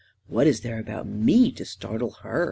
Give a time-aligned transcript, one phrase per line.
[0.29, 2.39] 44 What is there about me to startle her?